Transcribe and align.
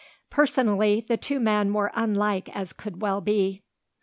Personally, 0.31 1.05
the 1.07 1.15
two 1.15 1.39
men 1.39 1.71
were 1.73 1.91
unlike 1.93 2.49
as 2.55 2.73
could 2.73 3.03
well 3.03 3.21
be. 3.21 3.61